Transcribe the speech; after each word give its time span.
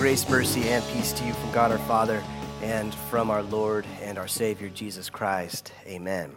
Grace, 0.00 0.26
mercy, 0.30 0.62
and 0.70 0.82
peace 0.94 1.12
to 1.12 1.26
you 1.26 1.34
from 1.34 1.52
God 1.52 1.70
our 1.70 1.76
Father 1.80 2.24
and 2.62 2.94
from 2.94 3.28
our 3.28 3.42
Lord 3.42 3.84
and 4.00 4.16
our 4.16 4.26
Savior 4.26 4.70
Jesus 4.70 5.10
Christ. 5.10 5.74
Amen. 5.86 6.34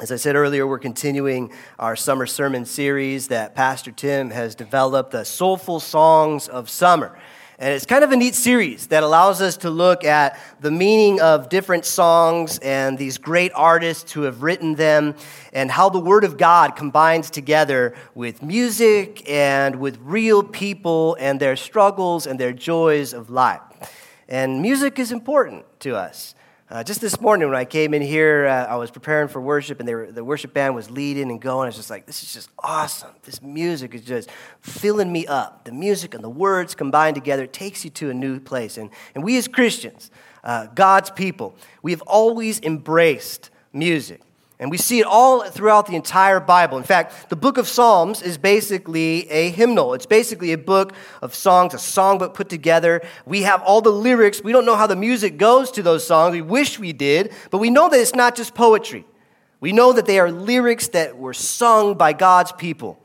As 0.00 0.10
I 0.10 0.16
said 0.16 0.34
earlier, 0.34 0.66
we're 0.66 0.80
continuing 0.80 1.52
our 1.78 1.94
summer 1.94 2.26
sermon 2.26 2.64
series 2.64 3.28
that 3.28 3.54
Pastor 3.54 3.92
Tim 3.92 4.30
has 4.30 4.56
developed, 4.56 5.12
the 5.12 5.24
Soulful 5.24 5.78
Songs 5.78 6.48
of 6.48 6.68
Summer. 6.68 7.16
And 7.58 7.74
it's 7.74 7.86
kind 7.86 8.02
of 8.02 8.10
a 8.12 8.16
neat 8.16 8.34
series 8.34 8.88
that 8.88 9.02
allows 9.02 9.40
us 9.40 9.58
to 9.58 9.70
look 9.70 10.04
at 10.04 10.38
the 10.60 10.70
meaning 10.70 11.20
of 11.20 11.48
different 11.48 11.84
songs 11.84 12.58
and 12.58 12.96
these 12.96 13.18
great 13.18 13.52
artists 13.54 14.10
who 14.12 14.22
have 14.22 14.42
written 14.42 14.74
them 14.74 15.14
and 15.52 15.70
how 15.70 15.88
the 15.88 16.00
Word 16.00 16.24
of 16.24 16.38
God 16.38 16.76
combines 16.76 17.30
together 17.30 17.94
with 18.14 18.42
music 18.42 19.28
and 19.28 19.76
with 19.76 19.98
real 20.00 20.42
people 20.42 21.16
and 21.20 21.38
their 21.38 21.56
struggles 21.56 22.26
and 22.26 22.40
their 22.40 22.52
joys 22.52 23.12
of 23.12 23.30
life. 23.30 23.60
And 24.28 24.62
music 24.62 24.98
is 24.98 25.12
important 25.12 25.64
to 25.80 25.94
us. 25.94 26.34
Uh, 26.72 26.82
just 26.82 27.02
this 27.02 27.20
morning 27.20 27.46
when 27.48 27.58
I 27.58 27.66
came 27.66 27.92
in 27.92 28.00
here, 28.00 28.46
uh, 28.46 28.64
I 28.64 28.76
was 28.76 28.90
preparing 28.90 29.28
for 29.28 29.42
worship, 29.42 29.78
and 29.78 29.86
were, 29.86 30.10
the 30.10 30.24
worship 30.24 30.54
band 30.54 30.74
was 30.74 30.90
leading 30.90 31.30
and 31.30 31.38
going. 31.38 31.64
I 31.64 31.66
was 31.66 31.76
just 31.76 31.90
like, 31.90 32.06
this 32.06 32.22
is 32.22 32.32
just 32.32 32.48
awesome. 32.60 33.10
This 33.24 33.42
music 33.42 33.94
is 33.94 34.00
just 34.00 34.30
filling 34.62 35.12
me 35.12 35.26
up. 35.26 35.64
The 35.64 35.72
music 35.72 36.14
and 36.14 36.24
the 36.24 36.30
words 36.30 36.74
combined 36.74 37.14
together 37.14 37.46
takes 37.46 37.84
you 37.84 37.90
to 37.90 38.08
a 38.08 38.14
new 38.14 38.40
place. 38.40 38.78
And, 38.78 38.88
and 39.14 39.22
we 39.22 39.36
as 39.36 39.48
Christians, 39.48 40.10
uh, 40.44 40.68
God's 40.74 41.10
people, 41.10 41.54
we 41.82 41.90
have 41.90 42.00
always 42.06 42.58
embraced 42.62 43.50
music. 43.74 44.22
And 44.62 44.70
we 44.70 44.78
see 44.78 45.00
it 45.00 45.06
all 45.06 45.42
throughout 45.42 45.86
the 45.86 45.96
entire 45.96 46.38
Bible. 46.38 46.78
In 46.78 46.84
fact, 46.84 47.28
the 47.30 47.34
book 47.34 47.58
of 47.58 47.66
Psalms 47.66 48.22
is 48.22 48.38
basically 48.38 49.28
a 49.28 49.50
hymnal. 49.50 49.92
It's 49.92 50.06
basically 50.06 50.52
a 50.52 50.56
book 50.56 50.92
of 51.20 51.34
songs, 51.34 51.74
a 51.74 51.78
songbook 51.78 52.34
put 52.34 52.48
together. 52.48 53.02
We 53.26 53.42
have 53.42 53.60
all 53.62 53.80
the 53.80 53.90
lyrics. 53.90 54.40
We 54.40 54.52
don't 54.52 54.64
know 54.64 54.76
how 54.76 54.86
the 54.86 54.94
music 54.94 55.36
goes 55.36 55.72
to 55.72 55.82
those 55.82 56.06
songs. 56.06 56.30
We 56.30 56.42
wish 56.42 56.78
we 56.78 56.92
did, 56.92 57.32
but 57.50 57.58
we 57.58 57.70
know 57.70 57.88
that 57.88 57.98
it's 57.98 58.14
not 58.14 58.36
just 58.36 58.54
poetry. 58.54 59.04
We 59.58 59.72
know 59.72 59.92
that 59.94 60.06
they 60.06 60.20
are 60.20 60.30
lyrics 60.30 60.86
that 60.88 61.18
were 61.18 61.34
sung 61.34 61.94
by 61.94 62.12
God's 62.12 62.52
people. 62.52 63.01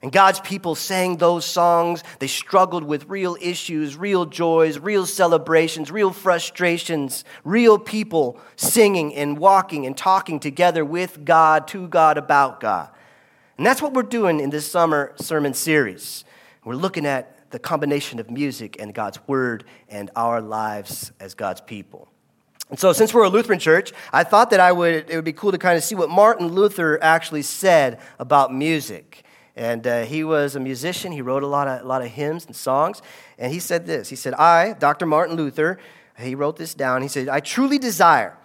And 0.00 0.12
God's 0.12 0.38
people 0.40 0.76
sang 0.76 1.16
those 1.16 1.44
songs. 1.44 2.04
They 2.20 2.28
struggled 2.28 2.84
with 2.84 3.08
real 3.08 3.36
issues, 3.40 3.96
real 3.96 4.26
joys, 4.26 4.78
real 4.78 5.06
celebrations, 5.06 5.90
real 5.90 6.12
frustrations, 6.12 7.24
real 7.42 7.78
people 7.78 8.38
singing 8.54 9.14
and 9.14 9.38
walking 9.38 9.86
and 9.86 9.96
talking 9.96 10.38
together 10.38 10.84
with 10.84 11.24
God, 11.24 11.66
to 11.68 11.88
God, 11.88 12.16
about 12.16 12.60
God. 12.60 12.90
And 13.56 13.66
that's 13.66 13.82
what 13.82 13.92
we're 13.92 14.04
doing 14.04 14.38
in 14.38 14.50
this 14.50 14.70
summer 14.70 15.14
sermon 15.16 15.52
series. 15.52 16.24
We're 16.64 16.74
looking 16.74 17.04
at 17.04 17.50
the 17.50 17.58
combination 17.58 18.20
of 18.20 18.30
music 18.30 18.76
and 18.78 18.94
God's 18.94 19.18
word 19.26 19.64
and 19.88 20.10
our 20.14 20.40
lives 20.40 21.10
as 21.18 21.34
God's 21.34 21.60
people. 21.60 22.08
And 22.70 22.78
so, 22.78 22.92
since 22.92 23.14
we're 23.14 23.24
a 23.24 23.30
Lutheran 23.30 23.58
church, 23.58 23.92
I 24.12 24.24
thought 24.24 24.50
that 24.50 24.60
I 24.60 24.70
would, 24.72 25.10
it 25.10 25.16
would 25.16 25.24
be 25.24 25.32
cool 25.32 25.52
to 25.52 25.58
kind 25.58 25.76
of 25.76 25.82
see 25.82 25.94
what 25.94 26.10
Martin 26.10 26.48
Luther 26.48 27.02
actually 27.02 27.42
said 27.42 27.98
about 28.18 28.52
music. 28.52 29.24
And 29.58 29.88
uh, 29.88 30.02
he 30.04 30.22
was 30.22 30.54
a 30.54 30.60
musician. 30.60 31.10
He 31.10 31.20
wrote 31.20 31.42
a 31.42 31.48
lot, 31.48 31.66
of, 31.66 31.82
a 31.82 31.84
lot 31.84 32.00
of 32.00 32.06
hymns 32.06 32.46
and 32.46 32.54
songs. 32.54 33.02
And 33.36 33.52
he 33.52 33.58
said 33.58 33.86
this 33.86 34.08
He 34.08 34.14
said, 34.14 34.34
I, 34.34 34.74
Dr. 34.74 35.04
Martin 35.04 35.36
Luther, 35.36 35.78
he 36.16 36.36
wrote 36.36 36.56
this 36.56 36.74
down. 36.74 37.02
He 37.02 37.08
said, 37.08 37.28
I 37.28 37.40
truly 37.40 37.76
desire 37.76 38.38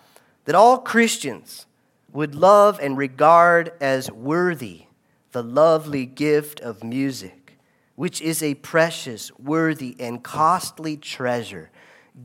that 0.46 0.56
all 0.56 0.80
Christians 0.80 1.68
would 2.12 2.34
love 2.34 2.80
and 2.82 2.98
regard 2.98 3.74
as 3.80 4.12
worthy 4.12 4.86
the 5.34 5.44
lovely 5.44 6.08
gift 6.08 6.60
of 6.60 6.84
music, 6.84 7.58
which 7.96 8.20
is 8.20 8.42
a 8.42 8.56
precious, 8.56 9.32
worthy, 9.38 9.96
and 10.00 10.24
costly 10.24 10.98
treasure 10.98 11.70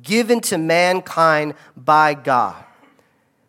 given 0.03 0.41
to 0.41 0.59
mankind 0.59 1.55
by 1.77 2.15
God 2.15 2.65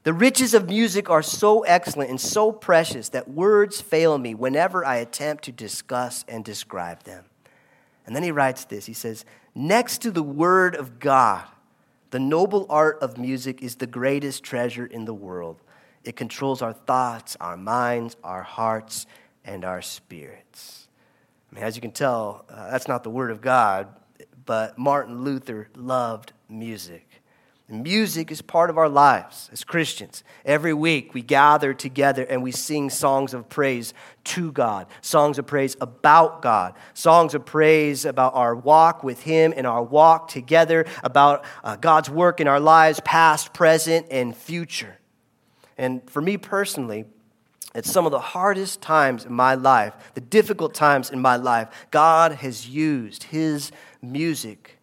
the 0.09 0.13
riches 0.13 0.55
of 0.55 0.67
music 0.67 1.07
are 1.07 1.21
so 1.21 1.61
excellent 1.61 2.09
and 2.09 2.19
so 2.19 2.51
precious 2.51 3.09
that 3.09 3.29
words 3.29 3.79
fail 3.79 4.17
me 4.17 4.33
whenever 4.33 4.83
I 4.83 4.95
attempt 4.95 5.43
to 5.43 5.51
discuss 5.51 6.25
and 6.27 6.43
describe 6.43 7.03
them. 7.03 7.25
And 8.07 8.15
then 8.15 8.23
he 8.23 8.31
writes 8.31 8.65
this 8.65 8.87
he 8.87 8.93
says, 8.93 9.23
Next 9.53 9.99
to 9.99 10.09
the 10.09 10.23
Word 10.23 10.73
of 10.73 10.97
God, 10.97 11.43
the 12.09 12.17
noble 12.17 12.65
art 12.71 12.97
of 13.03 13.19
music 13.19 13.61
is 13.61 13.75
the 13.75 13.85
greatest 13.85 14.43
treasure 14.43 14.87
in 14.87 15.05
the 15.05 15.13
world. 15.13 15.61
It 16.03 16.15
controls 16.15 16.63
our 16.63 16.73
thoughts, 16.73 17.37
our 17.39 17.55
minds, 17.55 18.17
our 18.23 18.41
hearts, 18.41 19.05
and 19.45 19.63
our 19.63 19.83
spirits. 19.83 20.87
I 21.51 21.55
mean, 21.55 21.63
as 21.63 21.75
you 21.75 21.83
can 21.83 21.91
tell, 21.91 22.45
uh, 22.49 22.71
that's 22.71 22.87
not 22.87 23.03
the 23.03 23.11
Word 23.11 23.29
of 23.29 23.41
God, 23.41 23.89
but 24.43 24.75
Martin 24.75 25.23
Luther 25.23 25.69
loved 25.75 26.33
music. 26.49 27.08
Music 27.71 28.31
is 28.31 28.41
part 28.41 28.71
of 28.71 28.79
our 28.79 28.89
lives 28.89 29.47
as 29.53 29.63
Christians. 29.63 30.23
Every 30.43 30.73
week 30.73 31.13
we 31.13 31.21
gather 31.21 31.71
together 31.71 32.23
and 32.23 32.41
we 32.41 32.51
sing 32.51 32.89
songs 32.89 33.31
of 33.35 33.47
praise 33.47 33.93
to 34.23 34.51
God, 34.51 34.87
songs 35.01 35.37
of 35.37 35.45
praise 35.45 35.77
about 35.79 36.41
God, 36.41 36.73
songs 36.95 37.35
of 37.35 37.45
praise 37.45 38.05
about 38.05 38.33
our 38.33 38.55
walk 38.55 39.03
with 39.03 39.21
Him 39.21 39.53
and 39.55 39.67
our 39.67 39.83
walk 39.83 40.29
together, 40.29 40.85
about 41.03 41.45
uh, 41.63 41.75
God's 41.75 42.09
work 42.09 42.41
in 42.41 42.47
our 42.47 42.59
lives, 42.59 42.99
past, 43.01 43.53
present, 43.53 44.07
and 44.09 44.35
future. 44.35 44.97
And 45.77 46.09
for 46.09 46.23
me 46.23 46.37
personally, 46.37 47.05
at 47.75 47.85
some 47.85 48.07
of 48.07 48.11
the 48.11 48.19
hardest 48.19 48.81
times 48.81 49.25
in 49.25 49.33
my 49.33 49.53
life, 49.53 49.93
the 50.15 50.21
difficult 50.21 50.73
times 50.73 51.11
in 51.11 51.19
my 51.19 51.35
life, 51.35 51.67
God 51.91 52.31
has 52.31 52.67
used 52.67 53.23
His 53.25 53.71
music 54.01 54.79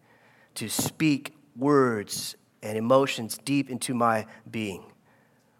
to 0.55 0.69
speak 0.69 1.35
words 1.57 2.37
and 2.61 2.77
emotions 2.77 3.37
deep 3.43 3.69
into 3.69 3.93
my 3.93 4.25
being. 4.49 4.83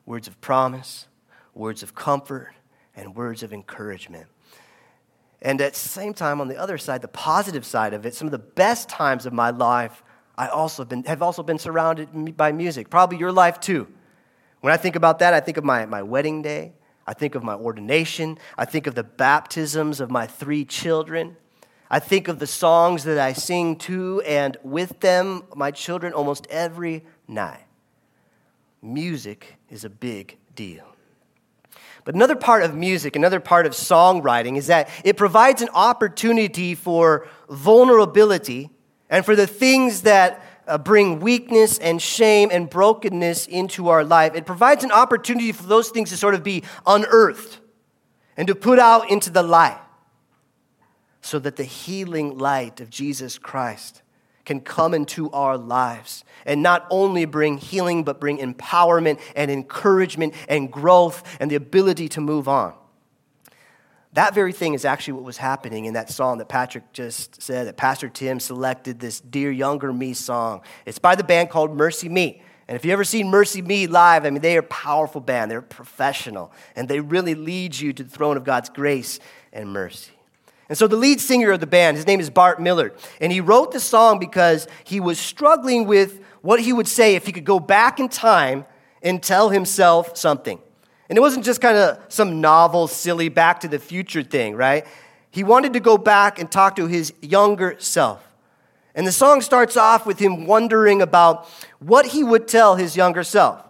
Words 0.05 0.27
of 0.27 0.39
promise, 0.41 1.07
words 1.53 1.83
of 1.83 1.95
comfort, 1.95 2.53
and 2.95 3.15
words 3.15 3.43
of 3.43 3.53
encouragement. 3.53 4.27
And 5.41 5.61
at 5.61 5.73
the 5.73 5.79
same 5.79 6.13
time, 6.13 6.41
on 6.41 6.47
the 6.47 6.57
other 6.57 6.77
side, 6.77 7.01
the 7.01 7.07
positive 7.07 7.65
side 7.65 7.93
of 7.93 8.05
it, 8.05 8.15
some 8.15 8.27
of 8.27 8.31
the 8.31 8.39
best 8.39 8.89
times 8.89 9.25
of 9.25 9.33
my 9.33 9.51
life, 9.51 10.03
I 10.37 10.47
also 10.47 10.83
been, 10.83 11.03
have 11.03 11.21
also 11.21 11.43
been 11.43 11.59
surrounded 11.59 12.35
by 12.35 12.51
music. 12.51 12.89
Probably 12.89 13.17
your 13.17 13.31
life 13.31 13.59
too. 13.59 13.87
When 14.61 14.73
I 14.73 14.77
think 14.77 14.95
about 14.95 15.19
that, 15.19 15.33
I 15.33 15.39
think 15.39 15.57
of 15.57 15.63
my, 15.63 15.85
my 15.85 16.01
wedding 16.01 16.41
day. 16.41 16.73
I 17.05 17.13
think 17.13 17.35
of 17.35 17.43
my 17.43 17.53
ordination. 17.53 18.37
I 18.57 18.65
think 18.65 18.87
of 18.87 18.95
the 18.95 19.03
baptisms 19.03 19.99
of 19.99 20.11
my 20.11 20.27
three 20.27 20.65
children. 20.65 21.37
I 21.89 21.99
think 21.99 22.27
of 22.27 22.39
the 22.39 22.47
songs 22.47 23.03
that 23.05 23.17
I 23.17 23.33
sing 23.33 23.77
to 23.77 24.21
and 24.25 24.57
with 24.63 24.99
them, 24.99 25.43
my 25.55 25.71
children, 25.71 26.13
almost 26.13 26.45
every 26.49 27.05
night. 27.27 27.63
Music 28.81 29.55
is 29.69 29.85
a 29.85 29.89
big 29.89 30.37
deal. 30.53 30.83
But 32.03 32.15
another 32.15 32.35
part 32.35 32.63
of 32.63 32.75
music, 32.75 33.15
another 33.15 33.39
part 33.39 33.65
of 33.65 33.73
songwriting, 33.73 34.57
is 34.57 34.67
that 34.67 34.89
it 35.03 35.17
provides 35.17 35.61
an 35.61 35.69
opportunity 35.73 36.75
for 36.75 37.27
vulnerability 37.49 38.69
and 39.09 39.25
for 39.25 39.35
the 39.35 39.47
things 39.47 40.03
that 40.03 40.43
uh, 40.67 40.77
bring 40.77 41.19
weakness 41.19 41.77
and 41.77 42.01
shame 42.01 42.49
and 42.51 42.69
brokenness 42.69 43.47
into 43.47 43.87
our 43.89 44.03
life. 44.03 44.35
It 44.35 44.45
provides 44.45 44.83
an 44.83 44.91
opportunity 44.91 45.51
for 45.51 45.63
those 45.63 45.89
things 45.89 46.09
to 46.09 46.17
sort 46.17 46.33
of 46.33 46.43
be 46.43 46.63
unearthed 46.85 47.59
and 48.35 48.47
to 48.47 48.55
put 48.55 48.79
out 48.79 49.09
into 49.09 49.29
the 49.29 49.43
light 49.43 49.79
so 51.21 51.39
that 51.39 51.55
the 51.55 51.63
healing 51.63 52.37
light 52.37 52.79
of 52.79 52.89
Jesus 52.89 53.37
Christ 53.37 54.01
can 54.45 54.61
come 54.61 54.93
into 54.93 55.29
our 55.31 55.57
lives 55.57 56.23
and 56.45 56.63
not 56.63 56.87
only 56.89 57.25
bring 57.25 57.57
healing, 57.57 58.03
but 58.03 58.19
bring 58.19 58.37
empowerment 58.37 59.19
and 59.35 59.51
encouragement 59.51 60.33
and 60.47 60.71
growth 60.71 61.21
and 61.41 61.51
the 61.51 61.55
ability 61.55 62.07
to 62.07 62.21
move 62.21 62.47
on. 62.47 62.73
That 64.13 64.33
very 64.33 64.53
thing 64.53 64.73
is 64.73 64.85
actually 64.85 65.13
what 65.13 65.25
was 65.25 65.37
happening 65.37 65.85
in 65.85 65.93
that 65.93 66.09
song 66.09 66.37
that 66.37 66.47
Patrick 66.47 66.91
just 66.93 67.41
said, 67.41 67.67
that 67.67 67.77
Pastor 67.77 68.09
Tim 68.09 68.39
selected 68.39 68.99
this 68.99 69.19
Dear 69.19 69.51
Younger 69.51 69.91
Me 69.91 70.13
song. 70.13 70.61
It's 70.85 70.97
by 70.97 71.15
the 71.15 71.23
band 71.23 71.49
called 71.49 71.77
MercyMe. 71.77 72.41
And 72.67 72.75
if 72.75 72.83
you 72.83 72.91
ever 72.93 73.03
seen 73.03 73.27
MercyMe 73.27 73.89
live, 73.89 74.25
I 74.25 74.29
mean, 74.29 74.41
they 74.41 74.55
are 74.55 74.61
a 74.61 74.63
powerful 74.63 75.21
band. 75.21 75.51
They're 75.51 75.61
professional, 75.61 76.51
and 76.75 76.87
they 76.87 76.99
really 76.99 77.35
lead 77.35 77.77
you 77.77 77.93
to 77.93 78.03
the 78.03 78.09
throne 78.09 78.37
of 78.37 78.43
God's 78.43 78.69
grace 78.69 79.19
and 79.53 79.69
mercy. 79.69 80.16
And 80.69 80.77
so 80.77 80.87
the 80.87 80.97
lead 80.97 81.21
singer 81.21 81.51
of 81.51 81.59
the 81.59 81.67
band, 81.67 81.97
his 81.97 82.07
name 82.07 82.19
is 82.19 82.29
Bart 82.29 82.61
Millard, 82.61 82.93
and 83.21 83.31
he 83.31 83.39
wrote 83.39 83.71
the 83.71 83.79
song 83.79 84.19
because 84.19 84.67
he 84.83 84.99
was 84.99 85.17
struggling 85.17 85.87
with 85.87 86.19
what 86.41 86.59
he 86.59 86.73
would 86.73 86.87
say 86.87 87.15
if 87.15 87.25
he 87.25 87.31
could 87.31 87.45
go 87.45 87.59
back 87.59 87.99
in 87.99 88.09
time 88.09 88.65
and 89.01 89.23
tell 89.23 89.49
himself 89.49 90.17
something. 90.17 90.59
And 91.09 91.17
it 91.17 91.21
wasn't 91.21 91.45
just 91.45 91.61
kind 91.61 91.77
of 91.77 91.99
some 92.09 92.41
novel, 92.41 92.87
silly 92.87 93.29
back 93.29 93.61
to 93.61 93.67
the 93.67 93.79
future 93.79 94.23
thing, 94.23 94.55
right? 94.55 94.85
He 95.31 95.43
wanted 95.43 95.73
to 95.73 95.79
go 95.79 95.97
back 95.97 96.39
and 96.39 96.51
talk 96.51 96.75
to 96.75 96.87
his 96.87 97.13
younger 97.21 97.75
self. 97.79 98.23
And 98.93 99.05
the 99.05 99.11
song 99.11 99.41
starts 99.41 99.77
off 99.77 100.05
with 100.05 100.19
him 100.19 100.45
wondering 100.47 101.01
about 101.01 101.47
what 101.79 102.07
he 102.07 102.23
would 102.23 102.47
tell 102.47 102.75
his 102.75 102.97
younger 102.97 103.23
self. 103.23 103.63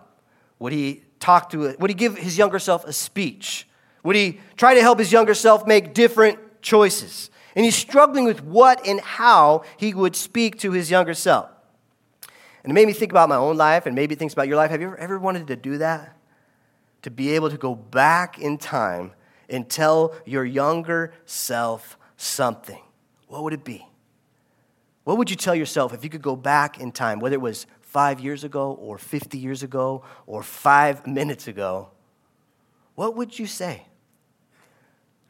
Would 0.59 0.73
he 0.73 1.03
talk 1.19 1.49
to 1.51 1.65
it? 1.65 1.79
Would 1.79 1.89
he 1.89 1.95
give 1.95 2.17
his 2.17 2.38
younger 2.38 2.59
self 2.59 2.85
a 2.85 2.94
speech? 2.94 3.67
Would 4.03 4.15
he 4.15 4.39
try 4.55 4.73
to 4.73 4.81
help 4.81 4.99
his 4.99 5.11
younger 5.11 5.33
self 5.33 5.67
make 5.67 5.94
different 5.94 6.39
choices. 6.62 7.30
And 7.56 7.65
he's 7.65 7.75
struggling 7.75 8.25
with 8.25 8.44
what 8.44 8.86
and 8.86 9.00
how 9.01 9.63
he 9.77 9.94
would 9.94 10.15
speak 10.15 10.59
to 10.59 10.71
his 10.71 10.92
younger 10.92 11.13
self. 11.13 11.50
And 12.63 12.71
it 12.71 12.74
made 12.74 12.88
me 12.88 12.94
think 12.94 13.12
about 13.12 13.30
my 13.30 13.36
own 13.36 13.57
life 13.57 13.86
and 13.86 13.95
maybe 13.95 14.15
thinks 14.15 14.33
about 14.33 14.48
your 14.48 14.57
life. 14.57 14.71
Have 14.71 14.81
you 14.81 14.88
ever, 14.88 14.98
ever 14.98 15.19
wanted 15.19 15.48
to 15.48 15.56
do 15.56 15.77
that? 15.77 16.18
To 17.04 17.12
be 17.12 17.31
able 17.31 17.50
to 17.50 17.57
go 17.57 17.74
back 17.75 18.39
in 18.39 18.57
time 18.57 19.13
and 19.50 19.69
tell 19.69 20.13
your 20.25 20.44
younger 20.44 21.13
self 21.25 21.98
something. 22.18 22.81
What 23.27 23.44
would 23.44 23.54
it 23.54 23.63
be? 23.63 23.88
What 25.04 25.18
would 25.18 25.30
you 25.30 25.38
tell 25.38 25.56
yourself 25.56 25.94
if 25.94 26.04
you 26.04 26.09
could 26.09 26.21
go 26.21 26.36
back 26.36 26.80
in 26.80 26.92
time, 26.92 27.19
whether 27.19 27.36
it 27.36 27.42
was 27.42 27.65
five 27.81 28.19
years 28.19 28.44
ago 28.44 28.74
or 28.74 28.98
50 28.98 29.38
years 29.38 29.63
ago 29.63 30.04
or 30.25 30.44
five 30.44 31.07
minutes 31.07 31.48
ago? 31.48 31.92
What 32.95 33.15
would 33.15 33.39
you 33.39 33.48
say? 33.48 33.86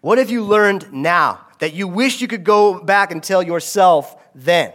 What 0.07 0.19
have 0.19 0.29
you 0.29 0.41
learned 0.41 0.93
now 0.93 1.41
that 1.59 1.73
you 1.73 1.85
wish 1.85 2.21
you 2.21 2.29
could 2.29 2.45
go 2.45 2.79
back 2.81 3.11
and 3.11 3.21
tell 3.21 3.43
yourself 3.43 4.15
then? 4.33 4.71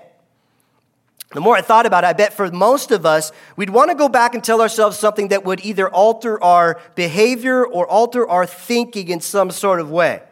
The 1.31 1.41
more 1.41 1.57
I 1.57 1.63
thought 1.63 1.87
about 1.87 2.05
it, 2.05 2.09
I 2.09 2.13
bet 2.13 2.35
for 2.35 2.51
most 2.51 2.91
of 2.91 3.07
us, 3.07 3.33
we'd 3.57 3.71
want 3.71 3.91
to 3.91 3.97
go 3.97 4.11
back 4.11 4.35
and 4.35 4.45
tell 4.45 4.61
ourselves 4.61 4.99
something 4.99 5.29
that 5.29 5.43
would 5.43 5.65
either 5.65 5.89
alter 5.89 6.39
our 6.45 6.79
behavior 6.97 7.65
or 7.65 7.87
alter 7.89 8.29
our 8.29 8.45
thinking 8.45 9.09
in 9.09 9.23
some 9.23 9.51
sort 9.51 9.81
of 9.81 9.91
way. 9.91 10.23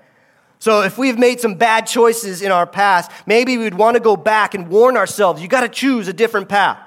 So 0.58 0.82
if 0.82 0.98
we've 0.98 1.18
made 1.18 1.40
some 1.40 1.54
bad 1.54 1.86
choices 1.86 2.42
in 2.42 2.52
our 2.52 2.66
past, 2.66 3.10
maybe 3.24 3.56
we'd 3.56 3.72
want 3.72 3.94
to 3.94 4.02
go 4.02 4.16
back 4.18 4.52
and 4.52 4.68
warn 4.68 4.98
ourselves, 4.98 5.40
you 5.40 5.48
got 5.48 5.62
to 5.62 5.70
choose 5.70 6.08
a 6.08 6.12
different 6.12 6.50
path. 6.50 6.78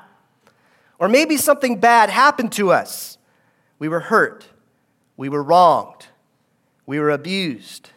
Or 0.99 1.09
maybe 1.09 1.35
something 1.35 1.79
bad 1.79 2.11
happened 2.11 2.51
to 2.51 2.73
us. 2.73 3.17
We 3.79 3.89
were 3.89 4.01
hurt. 4.01 4.45
We 5.17 5.29
were 5.29 5.41
wronged. 5.41 6.05
We 6.85 6.99
were 6.99 7.09
abused. 7.09 7.89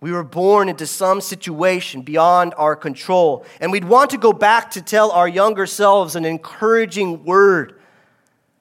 We 0.00 0.12
were 0.12 0.24
born 0.24 0.68
into 0.68 0.86
some 0.86 1.20
situation 1.20 2.02
beyond 2.02 2.54
our 2.56 2.76
control. 2.76 3.46
And 3.60 3.72
we'd 3.72 3.84
want 3.84 4.10
to 4.10 4.18
go 4.18 4.32
back 4.32 4.70
to 4.72 4.82
tell 4.82 5.10
our 5.10 5.26
younger 5.26 5.66
selves 5.66 6.16
an 6.16 6.24
encouraging 6.24 7.24
word 7.24 7.80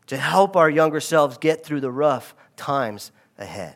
to 0.07 0.17
help 0.17 0.55
our 0.55 0.69
younger 0.69 0.99
selves 0.99 1.37
get 1.37 1.65
through 1.65 1.81
the 1.81 1.91
rough 1.91 2.35
times 2.55 3.11
ahead. 3.37 3.75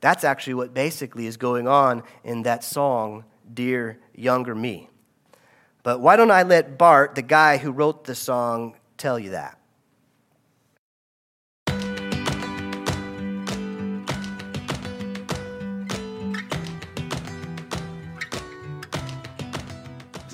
That's 0.00 0.24
actually 0.24 0.54
what 0.54 0.72
basically 0.72 1.26
is 1.26 1.36
going 1.36 1.68
on 1.68 2.02
in 2.24 2.42
that 2.42 2.64
song, 2.64 3.24
Dear 3.52 3.98
Younger 4.14 4.54
Me. 4.54 4.88
But 5.82 6.00
why 6.00 6.16
don't 6.16 6.30
I 6.30 6.42
let 6.42 6.78
Bart, 6.78 7.14
the 7.14 7.22
guy 7.22 7.58
who 7.58 7.70
wrote 7.70 8.04
the 8.04 8.14
song, 8.14 8.76
tell 8.96 9.18
you 9.18 9.30
that? 9.30 9.59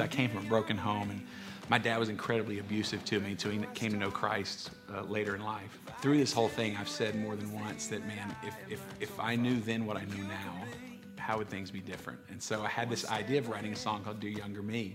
I 0.01 0.07
came 0.07 0.31
from 0.31 0.45
a 0.47 0.49
broken 0.49 0.77
home, 0.77 1.11
and 1.11 1.21
my 1.69 1.79
dad 1.79 1.99
was 1.99 2.09
incredibly 2.09 2.59
abusive 2.59 3.05
to 3.07 3.21
me 3.21 3.33
until 3.33 3.51
he 3.51 3.59
came 3.75 3.91
to 3.93 3.97
know 3.97 4.11
Christ 4.11 4.71
uh, 4.95 5.03
later 5.03 5.35
in 5.35 5.43
life. 5.43 5.79
Through 6.01 6.19
this 6.19 6.33
whole 6.33 6.49
thing, 6.49 6.77
I've 6.77 6.89
said 6.89 7.15
more 7.15 7.37
than 7.37 7.53
once 7.53 7.89
that, 7.89 8.07
man, 8.07 8.35
if, 8.45 8.55
if, 8.71 8.83
if 9.01 9.21
I 9.21 9.37
knew 9.37 9.61
then 9.61 9.87
what 9.87 9.97
I 9.97 10.05
know 10.05 10.23
now, 10.29 10.65
how 11.17 11.39
would 11.39 11.49
things 11.49 11.71
be 11.71 11.81
different? 11.81 12.21
And 12.29 12.41
so 12.41 12.63
I 12.63 12.69
had 12.69 12.89
this 12.89 13.09
idea 13.11 13.41
of 13.41 13.49
writing 13.49 13.73
a 13.73 13.77
song 13.77 14.05
called 14.05 14.21
Dear 14.21 14.31
Younger 14.31 14.63
Me. 14.63 14.95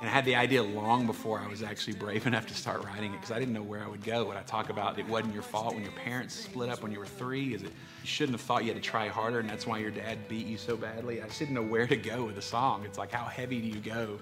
And 0.00 0.08
I 0.08 0.12
had 0.12 0.24
the 0.24 0.36
idea 0.36 0.62
long 0.62 1.06
before 1.06 1.40
I 1.40 1.48
was 1.48 1.62
actually 1.62 1.94
brave 1.94 2.26
enough 2.26 2.46
to 2.46 2.54
start 2.54 2.84
writing 2.84 3.12
it 3.12 3.16
because 3.16 3.32
I 3.32 3.38
didn't 3.40 3.54
know 3.54 3.62
where 3.62 3.82
I 3.82 3.88
would 3.88 4.04
go. 4.04 4.26
When 4.26 4.36
I 4.36 4.42
talk 4.42 4.70
about 4.70 4.96
it 4.96 5.08
wasn't 5.08 5.34
your 5.34 5.42
fault 5.42 5.74
when 5.74 5.82
your 5.82 5.92
parents 5.92 6.34
split 6.36 6.68
up 6.68 6.82
when 6.82 6.92
you 6.92 7.00
were 7.00 7.06
three, 7.06 7.54
is 7.54 7.62
it 7.62 7.70
you 7.70 8.06
shouldn't 8.06 8.38
have 8.38 8.40
thought 8.40 8.62
you 8.62 8.72
had 8.72 8.80
to 8.80 8.88
try 8.88 9.08
harder 9.08 9.40
and 9.40 9.50
that's 9.50 9.66
why 9.66 9.78
your 9.78 9.90
dad 9.90 10.28
beat 10.28 10.46
you 10.46 10.56
so 10.56 10.76
badly? 10.76 11.20
I 11.20 11.26
just 11.26 11.40
didn't 11.40 11.54
know 11.54 11.64
where 11.64 11.86
to 11.86 11.96
go 11.96 12.24
with 12.26 12.36
the 12.36 12.42
song. 12.42 12.84
It's 12.84 12.96
like 12.96 13.10
how 13.10 13.24
heavy 13.24 13.60
do 13.60 13.66
you 13.66 13.80
go 13.80 14.20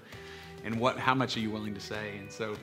and 0.63 0.79
what 0.79 0.97
how 0.97 1.13
much 1.13 1.37
are 1.37 1.41
you 1.41 1.51
willing 1.51 1.75
to 1.75 1.79
say? 1.79 2.17
And 2.17 2.31
so 2.31 2.55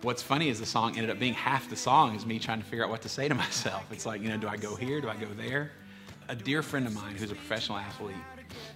what's 0.00 0.22
funny 0.22 0.48
is 0.48 0.58
the 0.58 0.66
song 0.66 0.96
ended 0.96 1.10
up 1.10 1.18
being 1.18 1.34
half 1.34 1.68
the 1.68 1.76
song 1.76 2.14
is 2.14 2.24
me 2.24 2.38
trying 2.38 2.60
to 2.60 2.64
figure 2.64 2.84
out 2.84 2.90
what 2.90 3.02
to 3.02 3.10
say 3.10 3.28
to 3.28 3.34
myself. 3.46 3.84
It's 3.92 4.06
like, 4.06 4.22
you 4.22 4.28
know, 4.28 4.38
do 4.38 4.48
I 4.48 4.56
go 4.56 4.74
here? 4.74 5.02
Do 5.02 5.08
I 5.10 5.16
go 5.16 5.28
there? 5.36 5.72
A 6.28 6.34
dear 6.34 6.62
friend 6.62 6.86
of 6.86 6.94
mine 6.94 7.14
who's 7.16 7.30
a 7.30 7.34
professional 7.34 7.76
athlete 7.76 8.16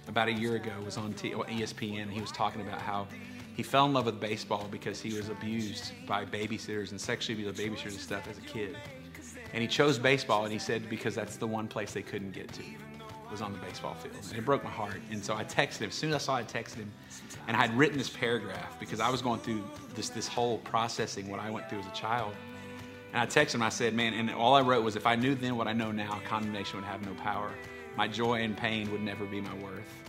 about 0.07 0.27
a 0.27 0.33
year 0.33 0.55
ago 0.55 0.71
was 0.85 0.97
on 0.97 1.13
ESPN. 1.13 2.03
And 2.03 2.11
he 2.11 2.21
was 2.21 2.31
talking 2.31 2.61
about 2.61 2.81
how 2.81 3.07
he 3.59 3.63
fell 3.63 3.85
in 3.85 3.91
love 3.91 4.05
with 4.05 4.21
baseball 4.21 4.69
because 4.71 5.01
he 5.01 5.13
was 5.13 5.27
abused 5.27 5.91
by 6.07 6.23
babysitters 6.23 6.91
and 6.91 7.01
sexually 7.01 7.33
abused 7.41 7.57
by 7.57 7.63
babysitters 7.63 7.91
and 7.91 7.99
stuff 7.99 8.25
as 8.29 8.37
a 8.37 8.41
kid. 8.41 8.77
And 9.51 9.61
he 9.61 9.67
chose 9.67 9.99
baseball, 9.99 10.45
and 10.45 10.53
he 10.53 10.59
said 10.59 10.89
because 10.89 11.13
that's 11.13 11.35
the 11.35 11.45
one 11.45 11.67
place 11.67 11.91
they 11.91 12.01
couldn't 12.01 12.31
get 12.31 12.53
to 12.53 12.63
was 13.29 13.41
on 13.41 13.51
the 13.51 13.59
baseball 13.59 13.95
field. 13.95 14.15
And 14.29 14.39
it 14.39 14.45
broke 14.45 14.63
my 14.63 14.69
heart. 14.69 15.01
And 15.11 15.21
so 15.21 15.35
I 15.35 15.43
texted 15.43 15.79
him. 15.79 15.89
As 15.89 15.95
soon 15.95 16.11
as 16.11 16.15
I 16.15 16.19
saw 16.19 16.37
it, 16.37 16.55
I 16.55 16.57
texted 16.57 16.75
him. 16.77 16.91
And 17.49 17.57
I 17.57 17.59
had 17.59 17.77
written 17.77 17.97
this 17.97 18.09
paragraph 18.09 18.79
because 18.79 19.01
I 19.01 19.09
was 19.09 19.21
going 19.21 19.41
through 19.41 19.61
this, 19.93 20.07
this 20.07 20.29
whole 20.29 20.59
processing 20.59 21.29
what 21.29 21.41
I 21.41 21.49
went 21.49 21.69
through 21.69 21.79
as 21.79 21.87
a 21.87 21.91
child. 21.91 22.33
And 23.11 23.21
I 23.21 23.25
texted 23.25 23.55
him, 23.55 23.61
I 23.61 23.67
said, 23.67 23.93
man, 23.93 24.13
and 24.13 24.31
all 24.31 24.55
I 24.55 24.61
wrote 24.61 24.85
was, 24.85 24.95
if 24.95 25.05
I 25.05 25.15
knew 25.15 25.35
then 25.35 25.57
what 25.57 25.67
I 25.67 25.73
know 25.73 25.91
now, 25.91 26.21
condemnation 26.25 26.77
would 26.79 26.87
have 26.87 27.05
no 27.05 27.13
power. 27.15 27.51
My 27.97 28.07
joy 28.07 28.35
and 28.35 28.55
pain 28.55 28.89
would 28.93 29.01
never 29.01 29.25
be 29.25 29.41
my 29.41 29.53
worth. 29.55 30.01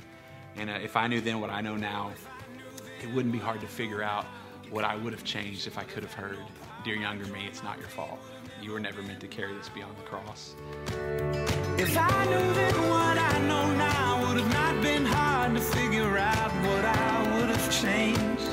And 0.55 0.71
uh, 0.71 0.75
if 0.75 0.97
I 0.97 1.09
knew 1.09 1.21
then 1.21 1.41
what 1.41 1.51
I 1.51 1.61
know 1.61 1.77
now, 1.77 2.13
it 3.03 3.13
wouldn't 3.15 3.33
be 3.33 3.39
hard 3.39 3.61
to 3.61 3.67
figure 3.67 4.03
out 4.03 4.27
what 4.71 4.85
I 4.85 4.97
would 4.97 5.13
have 5.13 5.25
changed 5.25 5.67
if 5.67 5.79
I 5.79 5.85
could 5.85 6.03
have 6.03 6.13
heard, 6.13 6.39
Dear 6.85 6.97
younger 6.97 7.27
me, 7.27 7.47
it's 7.47 7.63
not 7.63 7.79
your 7.79 7.89
fault. 7.89 8.19
You 8.63 8.73
were 8.73 8.81
never 8.81 9.03
meant 9.03 9.21
to 9.21 9.29
carry 9.29 9.55
this 9.55 9.69
beyond 9.69 9.97
the 9.99 10.03
cross. 10.03 10.55
If 11.79 11.97
I 11.97 12.25
knew 12.25 12.55
then 12.55 12.75
what 12.89 13.19
I 13.19 13.39
know 13.41 13.75
now 13.75 14.29
would 14.29 14.41
have 14.41 14.53
not 14.53 14.83
been 14.83 15.05
hard 15.05 15.55
to 15.55 15.61
figure 15.61 16.17
out 16.17 16.51
what 16.51 16.85
I 16.85 17.39
would 17.39 17.51
have 17.51 17.83
changed 17.83 18.49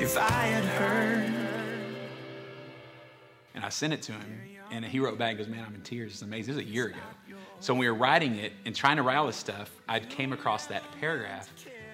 if 0.00 0.18
I 0.18 0.28
had 0.28 0.64
heard. 0.64 1.32
And 3.54 3.64
I 3.64 3.68
sent 3.68 3.92
it 3.92 4.02
to 4.02 4.12
him, 4.12 4.40
and 4.70 4.84
he 4.84 5.00
wrote 5.00 5.18
back 5.18 5.30
and 5.30 5.38
goes, 5.38 5.48
Man, 5.48 5.64
I'm 5.66 5.74
in 5.74 5.82
tears. 5.82 6.12
It's 6.12 6.22
amazing. 6.22 6.54
This 6.54 6.62
is 6.62 6.68
a 6.68 6.72
year 6.72 6.86
ago. 6.86 6.98
So 7.60 7.72
when 7.72 7.80
we 7.80 7.88
were 7.88 7.94
writing 7.94 8.36
it 8.36 8.52
and 8.64 8.74
trying 8.74 8.96
to 8.96 9.02
write 9.02 9.16
all 9.16 9.26
this 9.26 9.36
stuff, 9.36 9.70
I 9.88 10.00
came 10.00 10.32
across 10.32 10.66
that 10.66 10.82
paragraph 11.00 11.48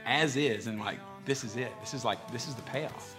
as 0.09 0.37
is, 0.37 0.67
and 0.67 0.81
like, 0.81 0.99
this 1.29 1.45
is 1.45 1.57
it. 1.57 1.71
This 1.81 1.95
is 1.95 2.05
like, 2.05 2.19
this 2.33 2.49
is 2.49 2.55
the 2.57 2.63
payoff. 2.63 3.15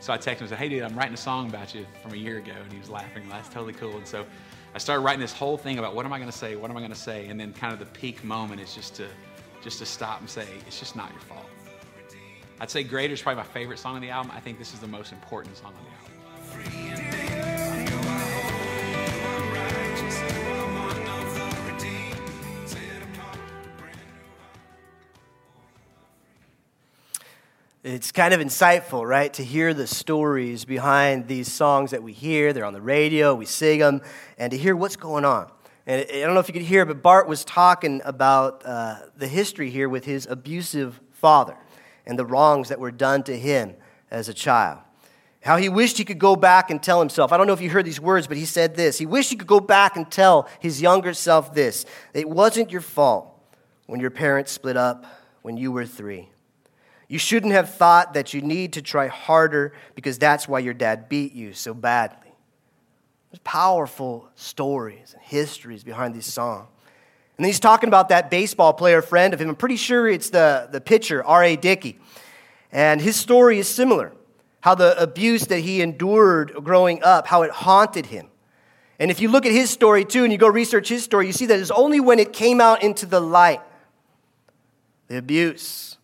So 0.00 0.12
I 0.12 0.18
texted 0.18 0.26
him 0.26 0.38
and 0.40 0.48
said, 0.50 0.58
Hey, 0.58 0.68
dude, 0.68 0.82
I'm 0.82 0.98
writing 0.98 1.14
a 1.14 1.16
song 1.16 1.48
about 1.48 1.74
you 1.74 1.86
from 2.02 2.12
a 2.12 2.16
year 2.16 2.36
ago. 2.38 2.52
And 2.62 2.70
he 2.70 2.78
was 2.78 2.90
laughing. 2.90 3.26
That's 3.30 3.48
totally 3.48 3.72
cool. 3.72 3.96
And 3.96 4.06
so 4.06 4.26
I 4.74 4.78
started 4.78 5.00
writing 5.00 5.20
this 5.20 5.32
whole 5.32 5.56
thing 5.56 5.78
about 5.78 5.94
what 5.94 6.04
am 6.04 6.12
I 6.12 6.18
going 6.18 6.30
to 6.30 6.36
say? 6.36 6.56
What 6.56 6.70
am 6.70 6.76
I 6.76 6.80
going 6.80 6.92
to 6.92 6.98
say? 6.98 7.28
And 7.28 7.40
then 7.40 7.54
kind 7.54 7.72
of 7.72 7.78
the 7.78 7.86
peak 7.86 8.22
moment 8.22 8.60
is 8.60 8.74
just 8.74 8.94
to, 8.96 9.06
just 9.62 9.78
to 9.78 9.86
stop 9.86 10.20
and 10.20 10.28
say, 10.28 10.46
It's 10.66 10.78
just 10.78 10.96
not 10.96 11.10
your 11.12 11.20
fault. 11.20 11.46
I'd 12.60 12.70
say 12.70 12.82
Greater 12.82 13.14
is 13.14 13.22
probably 13.22 13.42
my 13.42 13.48
favorite 13.48 13.78
song 13.78 13.94
on 13.94 14.02
the 14.02 14.10
album. 14.10 14.32
I 14.34 14.40
think 14.40 14.58
this 14.58 14.74
is 14.74 14.80
the 14.80 14.88
most 14.88 15.12
important 15.12 15.56
song 15.56 15.72
on 15.78 15.84
the 15.84 15.90
album. 15.90 16.95
It's 27.88 28.10
kind 28.10 28.34
of 28.34 28.40
insightful, 28.40 29.08
right, 29.08 29.32
to 29.34 29.44
hear 29.44 29.72
the 29.72 29.86
stories 29.86 30.64
behind 30.64 31.28
these 31.28 31.52
songs 31.52 31.92
that 31.92 32.02
we 32.02 32.12
hear. 32.12 32.52
They're 32.52 32.64
on 32.64 32.72
the 32.72 32.80
radio, 32.80 33.32
we 33.32 33.46
sing 33.46 33.78
them, 33.78 34.02
and 34.38 34.50
to 34.50 34.58
hear 34.58 34.74
what's 34.74 34.96
going 34.96 35.24
on. 35.24 35.52
And 35.86 36.04
I 36.12 36.22
don't 36.22 36.34
know 36.34 36.40
if 36.40 36.48
you 36.48 36.52
could 36.52 36.62
hear, 36.62 36.84
but 36.84 37.00
Bart 37.00 37.28
was 37.28 37.44
talking 37.44 38.02
about 38.04 38.66
uh, 38.66 38.96
the 39.16 39.28
history 39.28 39.70
here 39.70 39.88
with 39.88 40.04
his 40.04 40.26
abusive 40.26 41.00
father 41.12 41.56
and 42.04 42.18
the 42.18 42.26
wrongs 42.26 42.70
that 42.70 42.80
were 42.80 42.90
done 42.90 43.22
to 43.22 43.38
him 43.38 43.76
as 44.10 44.28
a 44.28 44.34
child. 44.34 44.80
How 45.44 45.56
he 45.56 45.68
wished 45.68 45.96
he 45.96 46.04
could 46.04 46.18
go 46.18 46.34
back 46.34 46.70
and 46.70 46.82
tell 46.82 46.98
himself. 46.98 47.30
I 47.30 47.36
don't 47.36 47.46
know 47.46 47.52
if 47.52 47.60
you 47.60 47.70
heard 47.70 47.84
these 47.84 48.00
words, 48.00 48.26
but 48.26 48.36
he 48.36 48.46
said 48.46 48.74
this. 48.74 48.98
He 48.98 49.06
wished 49.06 49.30
he 49.30 49.36
could 49.36 49.46
go 49.46 49.60
back 49.60 49.94
and 49.94 50.10
tell 50.10 50.48
his 50.58 50.82
younger 50.82 51.14
self 51.14 51.54
this. 51.54 51.86
It 52.14 52.28
wasn't 52.28 52.72
your 52.72 52.80
fault 52.80 53.32
when 53.86 54.00
your 54.00 54.10
parents 54.10 54.50
split 54.50 54.76
up 54.76 55.06
when 55.42 55.56
you 55.56 55.70
were 55.70 55.86
three. 55.86 56.30
You 57.08 57.18
shouldn't 57.18 57.52
have 57.52 57.74
thought 57.74 58.14
that 58.14 58.34
you 58.34 58.40
need 58.40 58.74
to 58.74 58.82
try 58.82 59.06
harder 59.06 59.72
because 59.94 60.18
that's 60.18 60.48
why 60.48 60.58
your 60.58 60.74
dad 60.74 61.08
beat 61.08 61.32
you 61.32 61.52
so 61.52 61.72
badly. 61.72 62.32
There's 63.30 63.40
powerful 63.44 64.28
stories 64.34 65.12
and 65.14 65.22
histories 65.22 65.84
behind 65.84 66.14
this 66.14 66.32
song. 66.32 66.68
And 67.36 67.44
then 67.44 67.48
he's 67.48 67.60
talking 67.60 67.88
about 67.88 68.08
that 68.08 68.30
baseball 68.30 68.72
player 68.72 69.02
friend 69.02 69.34
of 69.34 69.40
him. 69.40 69.48
I'm 69.48 69.56
pretty 69.56 69.76
sure 69.76 70.08
it's 70.08 70.30
the, 70.30 70.68
the 70.70 70.80
pitcher, 70.80 71.22
R.A. 71.24 71.56
Dickey. 71.56 71.98
And 72.72 73.00
his 73.00 73.16
story 73.16 73.58
is 73.58 73.68
similar 73.68 74.12
how 74.60 74.74
the 74.74 75.00
abuse 75.00 75.46
that 75.46 75.60
he 75.60 75.80
endured 75.80 76.52
growing 76.64 77.00
up, 77.04 77.28
how 77.28 77.42
it 77.42 77.52
haunted 77.52 78.06
him. 78.06 78.26
And 78.98 79.10
if 79.10 79.20
you 79.20 79.30
look 79.30 79.46
at 79.46 79.52
his 79.52 79.70
story 79.70 80.04
too, 80.04 80.24
and 80.24 80.32
you 80.32 80.38
go 80.38 80.48
research 80.48 80.88
his 80.88 81.04
story, 81.04 81.26
you 81.26 81.32
see 81.32 81.46
that 81.46 81.60
it's 81.60 81.70
only 81.70 82.00
when 82.00 82.18
it 82.18 82.32
came 82.32 82.60
out 82.60 82.82
into 82.82 83.06
the 83.06 83.20
light, 83.20 83.60
the 85.06 85.18
abuse, 85.18 85.98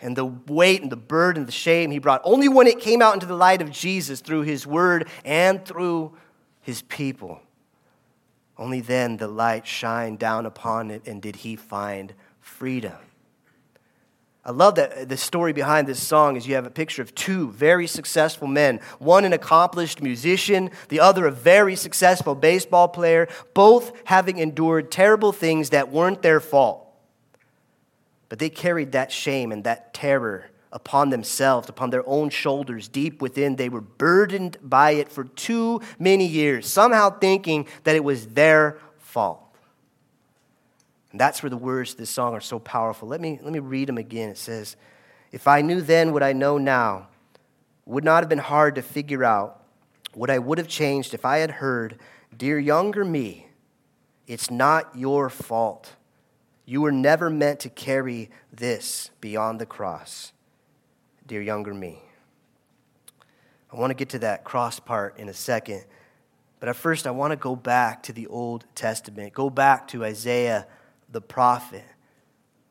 and 0.00 0.16
the 0.16 0.24
weight 0.24 0.82
and 0.82 0.92
the 0.92 0.96
burden, 0.96 1.46
the 1.46 1.52
shame 1.52 1.90
he 1.90 1.98
brought. 1.98 2.20
Only 2.24 2.48
when 2.48 2.66
it 2.66 2.80
came 2.80 3.00
out 3.00 3.14
into 3.14 3.26
the 3.26 3.36
light 3.36 3.62
of 3.62 3.70
Jesus 3.70 4.20
through 4.20 4.42
his 4.42 4.66
word 4.66 5.08
and 5.24 5.64
through 5.64 6.12
his 6.60 6.82
people, 6.82 7.40
only 8.58 8.80
then 8.80 9.16
the 9.16 9.28
light 9.28 9.66
shined 9.66 10.18
down 10.18 10.46
upon 10.46 10.90
it 10.90 11.06
and 11.06 11.20
did 11.20 11.36
he 11.36 11.56
find 11.56 12.14
freedom. 12.40 12.96
I 14.46 14.52
love 14.52 14.76
that 14.76 15.08
the 15.08 15.16
story 15.16 15.52
behind 15.52 15.88
this 15.88 16.00
song 16.00 16.36
is 16.36 16.46
you 16.46 16.54
have 16.54 16.66
a 16.66 16.70
picture 16.70 17.02
of 17.02 17.12
two 17.16 17.50
very 17.50 17.88
successful 17.88 18.46
men, 18.46 18.78
one 19.00 19.24
an 19.24 19.32
accomplished 19.32 20.00
musician, 20.00 20.70
the 20.88 21.00
other 21.00 21.26
a 21.26 21.32
very 21.32 21.74
successful 21.74 22.36
baseball 22.36 22.86
player, 22.86 23.26
both 23.54 23.90
having 24.04 24.38
endured 24.38 24.92
terrible 24.92 25.32
things 25.32 25.70
that 25.70 25.90
weren't 25.90 26.22
their 26.22 26.38
fault. 26.38 26.85
But 28.28 28.38
they 28.38 28.50
carried 28.50 28.92
that 28.92 29.12
shame 29.12 29.52
and 29.52 29.64
that 29.64 29.94
terror 29.94 30.50
upon 30.72 31.10
themselves, 31.10 31.68
upon 31.68 31.90
their 31.90 32.06
own 32.08 32.28
shoulders, 32.28 32.88
deep 32.88 33.22
within. 33.22 33.56
They 33.56 33.68
were 33.68 33.80
burdened 33.80 34.58
by 34.62 34.92
it 34.92 35.10
for 35.10 35.24
too 35.24 35.80
many 35.98 36.26
years, 36.26 36.66
somehow 36.66 37.18
thinking 37.18 37.66
that 37.84 37.96
it 37.96 38.04
was 38.04 38.26
their 38.28 38.78
fault. 38.98 39.42
And 41.12 41.20
that's 41.20 41.42
where 41.42 41.50
the 41.50 41.56
words 41.56 41.92
to 41.92 41.98
this 41.98 42.10
song 42.10 42.34
are 42.34 42.40
so 42.40 42.58
powerful. 42.58 43.08
Let 43.08 43.20
me, 43.20 43.38
let 43.42 43.52
me 43.52 43.58
read 43.58 43.88
them 43.88 43.96
again. 43.96 44.28
It 44.28 44.38
says, 44.38 44.76
If 45.32 45.48
I 45.48 45.62
knew 45.62 45.80
then 45.80 46.12
what 46.12 46.22
I 46.22 46.34
know 46.34 46.58
now, 46.58 47.08
would 47.86 48.04
not 48.04 48.22
have 48.22 48.28
been 48.28 48.38
hard 48.38 48.74
to 48.74 48.82
figure 48.82 49.24
out 49.24 49.62
what 50.12 50.28
I 50.28 50.38
would 50.38 50.58
have 50.58 50.68
changed 50.68 51.14
if 51.14 51.24
I 51.24 51.38
had 51.38 51.52
heard, 51.52 51.98
Dear 52.36 52.58
younger 52.58 53.04
me, 53.04 53.48
it's 54.26 54.50
not 54.50 54.90
your 54.94 55.30
fault. 55.30 55.92
You 56.66 56.80
were 56.80 56.92
never 56.92 57.30
meant 57.30 57.60
to 57.60 57.70
carry 57.70 58.28
this 58.52 59.10
beyond 59.20 59.60
the 59.60 59.66
cross. 59.66 60.32
Dear 61.26 61.40
younger 61.40 61.72
me. 61.72 62.02
I 63.72 63.76
want 63.76 63.90
to 63.90 63.94
get 63.94 64.10
to 64.10 64.18
that 64.20 64.44
cross 64.44 64.80
part 64.80 65.18
in 65.18 65.28
a 65.28 65.32
second. 65.32 65.84
But 66.58 66.68
at 66.68 66.76
first, 66.76 67.06
I 67.06 67.12
want 67.12 67.30
to 67.30 67.36
go 67.36 67.54
back 67.54 68.02
to 68.04 68.12
the 68.12 68.26
Old 68.26 68.64
Testament, 68.74 69.32
go 69.32 69.48
back 69.48 69.88
to 69.88 70.04
Isaiah 70.04 70.66
the 71.10 71.20
prophet. 71.20 71.84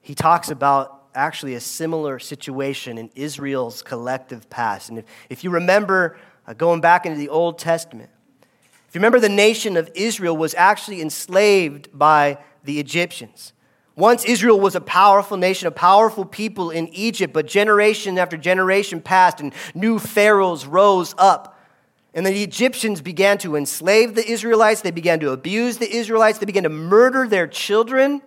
He 0.01 0.13
talks 0.13 0.49
about 0.49 1.07
actually 1.13 1.55
a 1.55 1.61
similar 1.61 2.19
situation 2.19 2.97
in 2.97 3.09
Israel's 3.15 3.81
collective 3.81 4.49
past. 4.49 4.89
And 4.89 4.99
if, 4.99 5.05
if 5.29 5.43
you 5.43 5.49
remember 5.49 6.17
uh, 6.45 6.53
going 6.53 6.81
back 6.81 7.05
into 7.05 7.17
the 7.17 7.29
Old 7.29 7.57
Testament, 7.57 8.09
if 8.87 8.93
you 8.93 8.99
remember, 8.99 9.19
the 9.19 9.29
nation 9.29 9.77
of 9.77 9.89
Israel 9.95 10.35
was 10.35 10.53
actually 10.55 11.01
enslaved 11.01 11.97
by 11.97 12.37
the 12.63 12.79
Egyptians. 12.79 13.53
Once 13.95 14.25
Israel 14.25 14.59
was 14.59 14.75
a 14.75 14.81
powerful 14.81 15.37
nation, 15.37 15.67
a 15.67 15.71
powerful 15.71 16.25
people 16.25 16.69
in 16.69 16.87
Egypt, 16.89 17.33
but 17.33 17.47
generation 17.47 18.17
after 18.17 18.35
generation 18.35 19.01
passed 19.01 19.39
and 19.39 19.53
new 19.73 19.97
pharaohs 19.97 20.65
rose 20.65 21.15
up. 21.17 21.57
And 22.13 22.25
the 22.25 22.43
Egyptians 22.43 23.01
began 23.01 23.37
to 23.39 23.55
enslave 23.55 24.15
the 24.15 24.25
Israelites. 24.25 24.81
They 24.81 24.91
began 24.91 25.19
to 25.21 25.31
abuse 25.31 25.77
the 25.77 25.93
Israelites. 25.93 26.39
They 26.39 26.45
began 26.45 26.63
to 26.63 26.69
murder 26.69 27.27
their 27.27 27.47
children. 27.47 28.21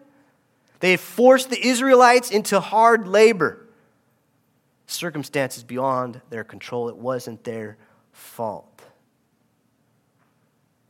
They 0.80 0.96
forced 0.96 1.50
the 1.50 1.66
Israelites 1.66 2.30
into 2.30 2.60
hard 2.60 3.08
labor. 3.08 3.66
Circumstances 4.86 5.64
beyond 5.64 6.20
their 6.30 6.44
control. 6.44 6.88
It 6.88 6.96
wasn't 6.96 7.44
their 7.44 7.78
fault. 8.12 8.82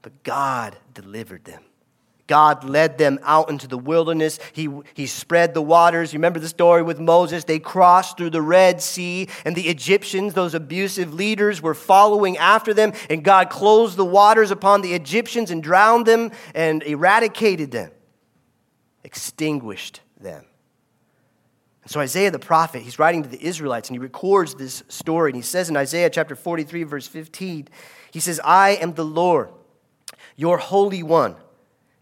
But 0.02 0.22
God 0.22 0.76
delivered 0.94 1.44
them. 1.44 1.62
God 2.28 2.62
led 2.62 2.98
them 2.98 3.18
out 3.24 3.50
into 3.50 3.66
the 3.66 3.78
wilderness. 3.78 4.38
He, 4.52 4.68
he 4.94 5.06
spread 5.06 5.54
the 5.54 5.62
waters. 5.62 6.12
You 6.12 6.18
remember 6.18 6.38
the 6.38 6.48
story 6.48 6.82
with 6.82 7.00
Moses? 7.00 7.44
They 7.44 7.58
crossed 7.58 8.16
through 8.16 8.30
the 8.30 8.42
Red 8.42 8.80
Sea, 8.80 9.28
and 9.44 9.56
the 9.56 9.68
Egyptians, 9.68 10.34
those 10.34 10.54
abusive 10.54 11.12
leaders, 11.12 11.60
were 11.60 11.74
following 11.74 12.36
after 12.36 12.72
them. 12.72 12.92
And 13.10 13.24
God 13.24 13.50
closed 13.50 13.96
the 13.96 14.04
waters 14.04 14.52
upon 14.52 14.82
the 14.82 14.92
Egyptians 14.92 15.50
and 15.50 15.62
drowned 15.62 16.06
them 16.06 16.30
and 16.54 16.82
eradicated 16.84 17.72
them, 17.72 17.90
extinguished 19.02 20.02
them. 20.20 20.44
And 21.82 21.90
so 21.90 22.00
Isaiah 22.00 22.30
the 22.30 22.38
prophet, 22.38 22.82
he's 22.82 22.98
writing 22.98 23.22
to 23.22 23.28
the 23.30 23.42
Israelites, 23.42 23.88
and 23.88 23.94
he 23.94 23.98
records 23.98 24.54
this 24.54 24.82
story. 24.88 25.30
And 25.30 25.36
he 25.36 25.42
says 25.42 25.70
in 25.70 25.76
Isaiah 25.78 26.10
chapter 26.10 26.36
43, 26.36 26.82
verse 26.82 27.06
15, 27.08 27.68
he 28.10 28.20
says, 28.20 28.38
I 28.44 28.70
am 28.72 28.92
the 28.92 29.04
Lord, 29.04 29.48
your 30.36 30.58
Holy 30.58 31.02
One 31.02 31.36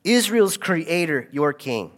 Israel's 0.06 0.56
creator, 0.56 1.28
your 1.32 1.52
king. 1.52 1.90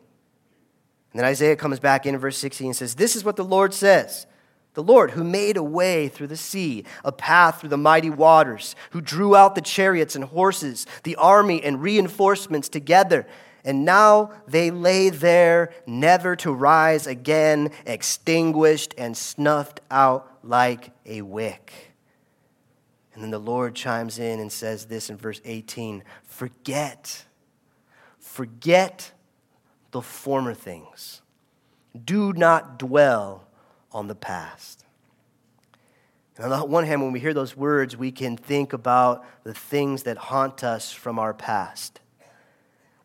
And 1.12 1.20
then 1.20 1.24
Isaiah 1.24 1.56
comes 1.56 1.78
back 1.78 2.06
in 2.06 2.16
verse 2.18 2.36
16 2.38 2.68
and 2.68 2.76
says, 2.76 2.94
This 2.94 3.14
is 3.14 3.24
what 3.24 3.36
the 3.36 3.44
Lord 3.44 3.74
says. 3.74 4.26
The 4.74 4.82
Lord, 4.82 5.12
who 5.12 5.24
made 5.24 5.56
a 5.56 5.62
way 5.62 6.08
through 6.08 6.28
the 6.28 6.36
sea, 6.36 6.84
a 7.04 7.10
path 7.10 7.60
through 7.60 7.70
the 7.70 7.76
mighty 7.76 8.10
waters, 8.10 8.76
who 8.90 9.00
drew 9.00 9.34
out 9.34 9.54
the 9.54 9.60
chariots 9.60 10.14
and 10.14 10.24
horses, 10.24 10.86
the 11.02 11.16
army 11.16 11.62
and 11.62 11.82
reinforcements 11.82 12.68
together. 12.68 13.26
And 13.64 13.84
now 13.84 14.30
they 14.46 14.70
lay 14.70 15.10
there, 15.10 15.72
never 15.86 16.36
to 16.36 16.52
rise 16.52 17.06
again, 17.06 17.72
extinguished 17.86 18.94
and 18.96 19.16
snuffed 19.16 19.80
out 19.90 20.38
like 20.44 20.92
a 21.04 21.22
wick. 21.22 21.72
And 23.14 23.22
then 23.24 23.30
the 23.30 23.40
Lord 23.40 23.74
chimes 23.74 24.20
in 24.20 24.38
and 24.38 24.52
says 24.52 24.86
this 24.86 25.10
in 25.10 25.16
verse 25.16 25.40
18 25.44 26.04
Forget 26.22 27.24
Forget 28.38 29.10
the 29.90 30.00
former 30.00 30.54
things. 30.54 31.22
Do 32.04 32.32
not 32.32 32.78
dwell 32.78 33.48
on 33.90 34.06
the 34.06 34.14
past. 34.14 34.84
And 36.36 36.44
on 36.44 36.60
the 36.60 36.64
one 36.64 36.84
hand, 36.84 37.02
when 37.02 37.10
we 37.10 37.18
hear 37.18 37.34
those 37.34 37.56
words, 37.56 37.96
we 37.96 38.12
can 38.12 38.36
think 38.36 38.72
about 38.72 39.26
the 39.42 39.54
things 39.54 40.04
that 40.04 40.18
haunt 40.18 40.62
us 40.62 40.92
from 40.92 41.18
our 41.18 41.34
past. 41.34 41.98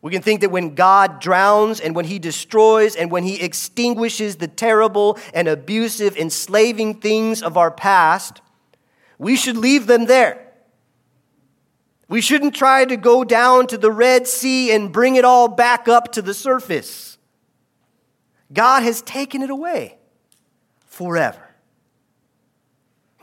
We 0.02 0.12
can 0.12 0.22
think 0.22 0.40
that 0.42 0.52
when 0.52 0.76
God 0.76 1.18
drowns 1.18 1.80
and 1.80 1.96
when 1.96 2.04
He 2.04 2.20
destroys 2.20 2.94
and 2.94 3.10
when 3.10 3.24
He 3.24 3.42
extinguishes 3.42 4.36
the 4.36 4.46
terrible 4.46 5.18
and 5.34 5.48
abusive, 5.48 6.16
enslaving 6.16 7.00
things 7.00 7.42
of 7.42 7.56
our 7.56 7.72
past, 7.72 8.40
we 9.18 9.34
should 9.34 9.56
leave 9.56 9.88
them 9.88 10.06
there. 10.06 10.43
We 12.08 12.20
shouldn't 12.20 12.54
try 12.54 12.84
to 12.84 12.96
go 12.96 13.24
down 13.24 13.66
to 13.68 13.78
the 13.78 13.90
Red 13.90 14.26
Sea 14.26 14.72
and 14.72 14.92
bring 14.92 15.16
it 15.16 15.24
all 15.24 15.48
back 15.48 15.88
up 15.88 16.12
to 16.12 16.22
the 16.22 16.34
surface. 16.34 17.18
God 18.52 18.82
has 18.82 19.02
taken 19.02 19.42
it 19.42 19.50
away 19.50 19.98
forever. 20.86 21.40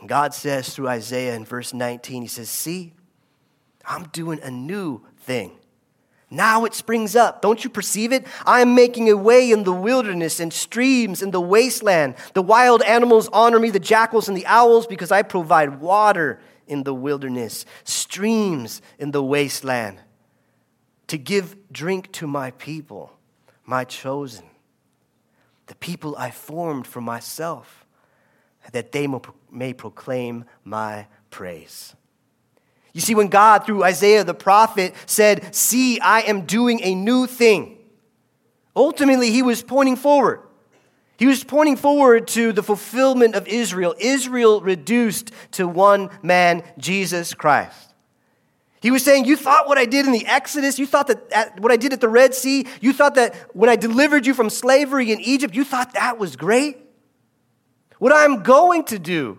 And 0.00 0.08
God 0.08 0.34
says 0.34 0.74
through 0.74 0.88
Isaiah 0.88 1.34
in 1.34 1.44
verse 1.44 1.72
19, 1.72 2.22
He 2.22 2.28
says, 2.28 2.50
See, 2.50 2.92
I'm 3.84 4.04
doing 4.08 4.40
a 4.42 4.50
new 4.50 5.02
thing. 5.20 5.52
Now 6.28 6.64
it 6.64 6.74
springs 6.74 7.14
up. 7.14 7.42
Don't 7.42 7.62
you 7.62 7.68
perceive 7.68 8.10
it? 8.10 8.26
I 8.46 8.62
am 8.62 8.74
making 8.74 9.10
a 9.10 9.16
way 9.16 9.50
in 9.50 9.64
the 9.64 9.72
wilderness 9.72 10.40
and 10.40 10.50
streams 10.50 11.22
in 11.22 11.30
the 11.30 11.40
wasteland. 11.40 12.14
The 12.32 12.42
wild 12.42 12.82
animals 12.82 13.28
honor 13.34 13.60
me, 13.60 13.68
the 13.68 13.78
jackals 13.78 14.28
and 14.28 14.36
the 14.36 14.46
owls, 14.46 14.86
because 14.86 15.12
I 15.12 15.22
provide 15.22 15.80
water 15.80 16.40
in 16.66 16.84
the 16.84 16.94
wilderness, 16.94 17.64
streams 17.84 18.82
in 18.98 19.10
the 19.10 19.22
wasteland, 19.22 19.98
to 21.08 21.18
give 21.18 21.56
drink 21.72 22.10
to 22.12 22.26
my 22.26 22.50
people, 22.52 23.12
my 23.64 23.84
chosen, 23.84 24.44
the 25.66 25.74
people 25.76 26.16
I 26.16 26.30
formed 26.30 26.86
for 26.86 27.00
myself, 27.00 27.86
that 28.72 28.92
they 28.92 29.08
may 29.50 29.72
proclaim 29.72 30.44
my 30.64 31.06
praise. 31.30 31.94
You 32.92 33.00
see, 33.00 33.14
when 33.14 33.28
God, 33.28 33.64
through 33.64 33.82
Isaiah 33.84 34.22
the 34.22 34.34
prophet, 34.34 34.94
said, 35.06 35.54
See, 35.54 35.98
I 36.00 36.20
am 36.20 36.42
doing 36.42 36.80
a 36.82 36.94
new 36.94 37.26
thing, 37.26 37.78
ultimately, 38.76 39.30
he 39.30 39.42
was 39.42 39.62
pointing 39.62 39.96
forward. 39.96 40.40
He 41.18 41.26
was 41.26 41.44
pointing 41.44 41.76
forward 41.76 42.26
to 42.28 42.52
the 42.52 42.62
fulfillment 42.62 43.34
of 43.34 43.46
Israel, 43.46 43.94
Israel 43.98 44.60
reduced 44.60 45.30
to 45.52 45.68
one 45.68 46.10
man, 46.22 46.62
Jesus 46.78 47.34
Christ. 47.34 47.92
He 48.80 48.90
was 48.90 49.04
saying, 49.04 49.26
You 49.26 49.36
thought 49.36 49.68
what 49.68 49.78
I 49.78 49.84
did 49.84 50.06
in 50.06 50.12
the 50.12 50.26
Exodus, 50.26 50.78
you 50.78 50.86
thought 50.86 51.06
that 51.06 51.60
what 51.60 51.70
I 51.70 51.76
did 51.76 51.92
at 51.92 52.00
the 52.00 52.08
Red 52.08 52.34
Sea, 52.34 52.66
you 52.80 52.92
thought 52.92 53.14
that 53.14 53.34
when 53.54 53.70
I 53.70 53.76
delivered 53.76 54.26
you 54.26 54.34
from 54.34 54.50
slavery 54.50 55.12
in 55.12 55.20
Egypt, 55.20 55.54
you 55.54 55.64
thought 55.64 55.94
that 55.94 56.18
was 56.18 56.34
great? 56.34 56.78
What 57.98 58.12
I'm 58.12 58.42
going 58.42 58.82
to 58.86 58.98
do 58.98 59.38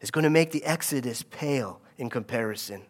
is 0.00 0.10
going 0.10 0.24
to 0.24 0.30
make 0.30 0.50
the 0.50 0.64
Exodus 0.64 1.22
pale 1.22 1.80
in 1.96 2.10
comparison. 2.10 2.82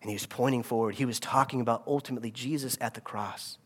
And 0.00 0.10
he 0.10 0.14
was 0.14 0.24
pointing 0.24 0.62
forward. 0.62 0.94
He 0.94 1.04
was 1.04 1.20
talking 1.20 1.60
about 1.60 1.82
ultimately 1.86 2.30
Jesus 2.30 2.78
at 2.80 2.94
the 2.94 3.02
cross. 3.02 3.58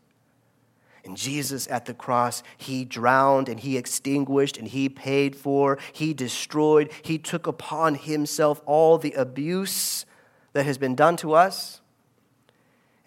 And 1.05 1.15
Jesus 1.15 1.67
at 1.69 1.85
the 1.85 1.93
cross, 1.93 2.41
he 2.57 2.83
drowned 2.83 3.47
and 3.47 3.59
he 3.59 3.77
extinguished 3.77 4.57
and 4.57 4.67
he 4.67 4.89
paid 4.89 5.35
for, 5.35 5.77
he 5.93 6.13
destroyed, 6.13 6.91
he 7.03 7.17
took 7.17 7.45
upon 7.45 7.95
himself 7.95 8.59
all 8.65 8.97
the 8.97 9.13
abuse 9.13 10.05
that 10.53 10.65
has 10.65 10.77
been 10.77 10.95
done 10.95 11.15
to 11.17 11.33
us 11.33 11.81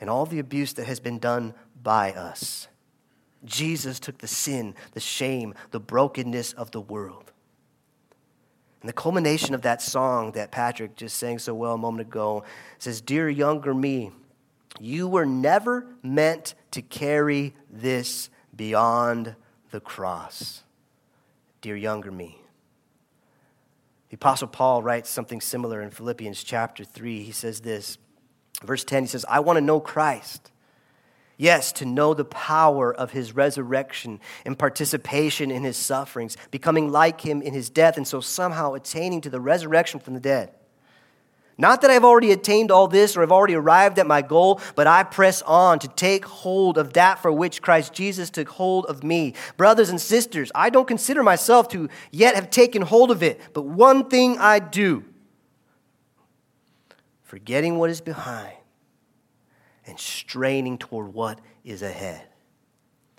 and 0.01 0.09
all 0.09 0.27
the 0.27 0.39
abuse 0.39 0.73
that 0.75 0.87
has 0.87 1.01
been 1.01 1.19
done 1.19 1.55
by 1.83 2.13
us. 2.13 2.69
Jesus 3.45 3.99
took 3.99 4.19
the 4.19 4.29
sin, 4.29 4.75
the 4.93 5.01
shame, 5.01 5.55
the 5.71 5.81
brokenness 5.81 6.53
of 6.53 6.71
the 6.71 6.81
world. 6.81 7.33
And 8.81 8.89
the 8.89 8.93
culmination 8.95 9.55
of 9.55 9.63
that 9.63 9.83
song 9.83 10.33
that 10.33 10.53
Patrick 10.53 10.95
just 10.95 11.17
sang 11.17 11.39
so 11.39 11.55
well 11.55 11.75
a 11.75 11.79
moment 11.79 12.09
ago 12.09 12.45
says, 12.79 13.01
Dear 13.01 13.29
younger 13.29 13.75
me, 13.75 14.13
you 14.81 15.09
were 15.09 15.27
never 15.27 15.87
meant 16.03 16.55
to 16.73 16.83
carry 16.83 17.55
this 17.71 18.31
beyond 18.55 19.35
the 19.71 19.81
cross. 19.81 20.63
dear 21.61 21.77
younger 21.77 22.11
me. 22.11 22.41
The 24.11 24.15
Apostle 24.15 24.49
Paul 24.49 24.83
writes 24.83 25.11
something 25.11 25.41
similar 25.41 25.83
in 25.83 25.91
Philippians 25.91 26.43
chapter 26.43 26.85
3. 26.85 27.23
He 27.23 27.33
says 27.33 27.61
this, 27.61 27.99
verse 28.63 28.85
10, 28.85 29.03
he 29.05 29.09
says, 29.09 29.25
I 29.29 29.41
want 29.41 29.59
to 29.59 29.61
know 29.61 29.81
Christ. 29.81 30.51
Yes, 31.37 31.73
to 31.73 31.85
know 31.85 32.15
the 32.15 32.25
power 32.25 32.93
of 32.93 33.13
his 33.13 33.35
resurrection 33.35 34.19
and 34.45 34.59
participation 34.59 35.51
in 35.51 35.63
his 35.63 35.77
sufferings, 35.77 36.37
becoming 36.51 36.91
like 36.91 37.21
him 37.21 37.43
in 37.43 37.55
his 37.55 37.71
death, 37.71 37.97
and 37.97 38.09
so 38.09 38.21
somehow 38.21 38.75
attaining 38.75 39.21
to 39.21 39.31
the 39.31 39.41
resurrection 39.41 40.01
from 40.01 40.15
the 40.15 40.21
dead. 40.21 40.51
Not 41.61 41.83
that 41.83 41.91
I've 41.91 42.05
already 42.05 42.31
attained 42.31 42.71
all 42.71 42.87
this 42.87 43.17
or 43.17 43.21
have 43.21 43.33
already 43.33 43.55
arrived 43.55 43.99
at 43.99 44.07
my 44.07 44.23
goal, 44.23 44.61
but 44.77 44.87
I 44.87 45.03
press 45.03 45.43
on 45.43 45.81
to 45.81 45.89
take 45.89 46.25
hold 46.25 46.79
of 46.79 46.93
that 46.93 47.21
for 47.21 47.33
which 47.33 47.61
Christ 47.61 47.93
Jesus 47.93 48.31
took 48.31 48.49
hold 48.49 48.87
of 48.87 49.03
me. 49.03 49.35
Brothers 49.57 49.91
and 49.91 50.01
sisters, 50.01 50.53
I 50.55 50.71
don't 50.71 50.87
consider 50.87 51.25
myself 51.25 51.69
to 51.71 51.89
yet 52.13 52.37
have 52.37 52.51
taken 52.51 52.83
hold 52.83 53.11
of 53.11 53.25
it, 53.25 53.41
but 53.53 53.63
one 53.63 54.09
thing 54.09 54.39
I 54.39 54.61
do 54.61 55.05
forgetting 57.25 57.77
what 57.77 57.91
is 57.91 58.01
behind 58.01 58.57
and 59.87 59.99
straining 59.99 60.79
toward 60.79 61.13
what 61.13 61.41
is 61.65 61.83
ahead. 61.83 62.23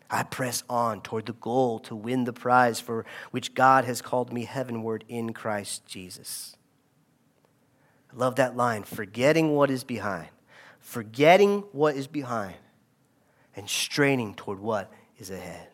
I 0.10 0.24
press 0.24 0.64
on 0.68 1.02
toward 1.02 1.28
the 1.28 1.34
goal 1.34 1.80
to 1.82 1.96
win 1.96 2.24
the 2.24 2.34
prize 2.34 2.80
for 2.80 3.06
which 3.30 3.54
God 3.54 3.86
has 3.86 4.02
called 4.02 4.34
me 4.34 4.46
heavenward 4.46 5.04
in 5.08 5.34
Christ 5.34 5.86
Jesus. 5.86 6.56
I 8.12 8.16
love 8.16 8.36
that 8.36 8.56
line 8.58 8.84
forgetting 8.84 9.56
what 9.56 9.70
is 9.70 9.84
behind, 9.84 10.30
forgetting 10.80 11.64
what 11.72 11.96
is 11.96 12.08
behind, 12.08 12.56
and 13.56 13.70
straining 13.70 14.34
toward 14.34 14.60
what 14.60 14.92
is 15.18 15.30
ahead. 15.30 15.68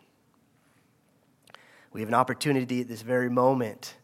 We 1.93 2.01
have 2.01 2.09
an 2.09 2.15
opportunity 2.15 2.81
at 2.81 2.89
this 2.89 3.01
very 3.01 3.29
moment 3.29 3.95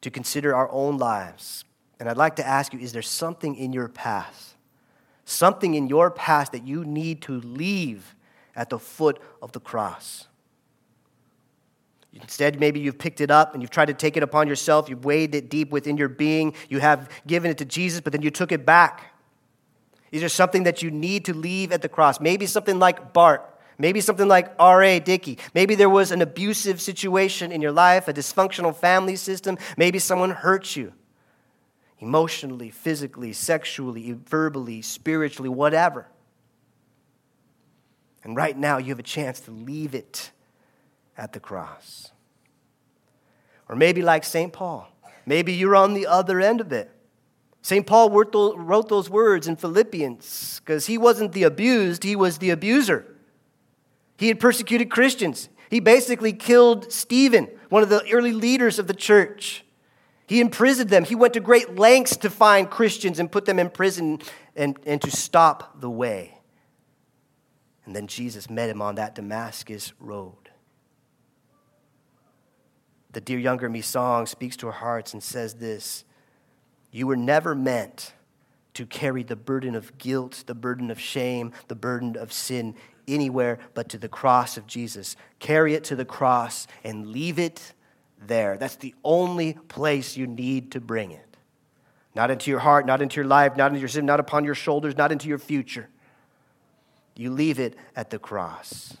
to 0.00 0.10
consider 0.10 0.54
our 0.54 0.70
own 0.70 0.96
lives. 0.96 1.64
And 2.00 2.08
I'd 2.08 2.16
like 2.16 2.36
to 2.36 2.46
ask 2.46 2.72
you 2.72 2.80
is 2.80 2.92
there 2.92 3.02
something 3.02 3.56
in 3.56 3.72
your 3.72 3.88
past, 3.88 4.54
something 5.24 5.74
in 5.74 5.88
your 5.88 6.10
past 6.10 6.52
that 6.52 6.66
you 6.66 6.84
need 6.84 7.22
to 7.22 7.40
leave 7.40 8.14
at 8.56 8.70
the 8.70 8.78
foot 8.78 9.20
of 9.40 9.52
the 9.52 9.60
cross? 9.60 10.28
Instead, 12.14 12.60
maybe 12.60 12.78
you've 12.78 12.98
picked 12.98 13.20
it 13.20 13.30
up 13.30 13.54
and 13.54 13.62
you've 13.62 13.70
tried 13.70 13.86
to 13.86 13.94
take 13.94 14.16
it 14.16 14.22
upon 14.22 14.46
yourself. 14.46 14.88
You've 14.88 15.04
weighed 15.04 15.34
it 15.34 15.48
deep 15.48 15.70
within 15.70 15.96
your 15.96 16.08
being. 16.08 16.54
You 16.68 16.78
have 16.80 17.08
given 17.26 17.50
it 17.50 17.58
to 17.58 17.64
Jesus, 17.64 18.00
but 18.00 18.12
then 18.12 18.22
you 18.22 18.30
took 18.30 18.52
it 18.52 18.66
back. 18.66 19.14
Is 20.10 20.20
there 20.20 20.28
something 20.28 20.64
that 20.64 20.82
you 20.82 20.90
need 20.90 21.24
to 21.24 21.34
leave 21.34 21.72
at 21.72 21.80
the 21.80 21.88
cross? 21.88 22.20
Maybe 22.20 22.44
something 22.44 22.78
like 22.78 23.14
Bart. 23.14 23.48
Maybe 23.78 24.02
something 24.02 24.28
like 24.28 24.52
R.A. 24.58 25.00
Dickey. 25.00 25.38
Maybe 25.54 25.74
there 25.74 25.88
was 25.88 26.10
an 26.12 26.20
abusive 26.20 26.80
situation 26.82 27.50
in 27.50 27.62
your 27.62 27.72
life, 27.72 28.06
a 28.08 28.12
dysfunctional 28.12 28.76
family 28.76 29.16
system. 29.16 29.56
Maybe 29.78 29.98
someone 29.98 30.30
hurt 30.30 30.76
you 30.76 30.92
emotionally, 31.98 32.68
physically, 32.68 33.32
sexually, 33.32 34.12
verbally, 34.12 34.82
spiritually, 34.82 35.48
whatever. 35.48 36.06
And 38.22 38.36
right 38.36 38.56
now, 38.56 38.76
you 38.76 38.90
have 38.90 38.98
a 38.98 39.04
chance 39.04 39.40
to 39.40 39.50
leave 39.50 39.94
it 39.94 40.30
at 41.16 41.32
the 41.32 41.40
cross. 41.40 42.12
Or 43.68 43.76
maybe 43.76 44.02
like 44.02 44.24
St. 44.24 44.52
Paul, 44.52 44.88
maybe 45.24 45.52
you're 45.52 45.76
on 45.76 45.94
the 45.94 46.06
other 46.06 46.40
end 46.40 46.60
of 46.60 46.72
it. 46.72 46.90
St. 47.62 47.86
Paul 47.86 48.10
wrote 48.10 48.88
those 48.88 49.08
words 49.08 49.46
in 49.46 49.56
Philippians 49.56 50.60
because 50.60 50.86
he 50.86 50.98
wasn't 50.98 51.32
the 51.32 51.44
abused, 51.44 52.02
he 52.02 52.16
was 52.16 52.38
the 52.38 52.50
abuser. 52.50 53.06
He 54.18 54.28
had 54.28 54.40
persecuted 54.40 54.90
Christians. 54.90 55.48
He 55.70 55.80
basically 55.80 56.32
killed 56.32 56.92
Stephen, 56.92 57.48
one 57.70 57.82
of 57.82 57.88
the 57.88 58.04
early 58.12 58.32
leaders 58.32 58.78
of 58.78 58.88
the 58.88 58.94
church. 58.94 59.64
He 60.26 60.40
imprisoned 60.40 60.90
them. 60.90 61.04
He 61.04 61.14
went 61.14 61.34
to 61.34 61.40
great 61.40 61.76
lengths 61.76 62.16
to 62.18 62.30
find 62.30 62.68
Christians 62.68 63.18
and 63.18 63.30
put 63.30 63.46
them 63.46 63.58
in 63.58 63.70
prison 63.70 64.20
and, 64.54 64.78
and 64.84 65.00
to 65.02 65.10
stop 65.10 65.80
the 65.80 65.90
way. 65.90 66.38
And 67.84 67.96
then 67.96 68.06
Jesus 68.06 68.50
met 68.50 68.70
him 68.70 68.82
on 68.82 68.96
that 68.96 69.14
Damascus 69.14 69.92
road 69.98 70.41
the 73.12 73.20
Dear 73.20 73.38
Younger 73.38 73.68
Me 73.68 73.80
song 73.80 74.26
speaks 74.26 74.56
to 74.58 74.66
our 74.66 74.72
hearts 74.72 75.12
and 75.12 75.22
says 75.22 75.54
this 75.54 76.04
You 76.90 77.06
were 77.06 77.16
never 77.16 77.54
meant 77.54 78.14
to 78.74 78.86
carry 78.86 79.22
the 79.22 79.36
burden 79.36 79.74
of 79.74 79.98
guilt, 79.98 80.44
the 80.46 80.54
burden 80.54 80.90
of 80.90 80.98
shame, 80.98 81.52
the 81.68 81.74
burden 81.74 82.16
of 82.16 82.32
sin 82.32 82.74
anywhere 83.06 83.58
but 83.74 83.88
to 83.90 83.98
the 83.98 84.08
cross 84.08 84.56
of 84.56 84.66
Jesus. 84.66 85.16
Carry 85.38 85.74
it 85.74 85.84
to 85.84 85.96
the 85.96 86.04
cross 86.04 86.66
and 86.82 87.08
leave 87.08 87.38
it 87.38 87.74
there. 88.26 88.56
That's 88.56 88.76
the 88.76 88.94
only 89.04 89.54
place 89.68 90.16
you 90.16 90.26
need 90.26 90.72
to 90.72 90.80
bring 90.80 91.10
it. 91.10 91.36
Not 92.14 92.30
into 92.30 92.50
your 92.50 92.60
heart, 92.60 92.86
not 92.86 93.02
into 93.02 93.16
your 93.16 93.26
life, 93.26 93.56
not 93.56 93.68
into 93.68 93.80
your 93.80 93.88
sin, 93.88 94.06
not 94.06 94.20
upon 94.20 94.44
your 94.44 94.54
shoulders, 94.54 94.96
not 94.96 95.12
into 95.12 95.28
your 95.28 95.38
future. 95.38 95.88
You 97.14 97.30
leave 97.30 97.58
it 97.58 97.76
at 97.96 98.10
the 98.10 98.18
cross. 98.18 98.96